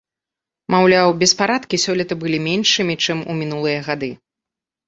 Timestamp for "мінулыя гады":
3.43-4.11